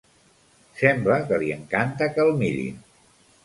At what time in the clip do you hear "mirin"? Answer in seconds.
2.43-2.85